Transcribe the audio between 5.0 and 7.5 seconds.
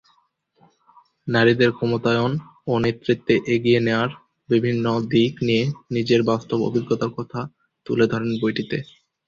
দিক নিয়ে নিজের বাস্তব অভিজ্ঞতার কথা